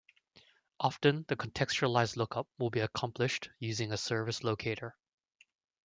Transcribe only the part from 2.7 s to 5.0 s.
be accomplished using a service locator.